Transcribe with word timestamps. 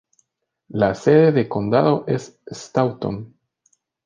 La 0.69 0.95
sede 0.95 1.31
de 1.31 1.47
condado 1.47 2.05
es 2.07 2.39
Staunton. 2.47 3.37